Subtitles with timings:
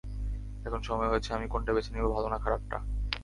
[0.65, 2.77] এখন সময় হয়েছে আমি কোনটা বেছে নিব, ভালো না খারাপটা।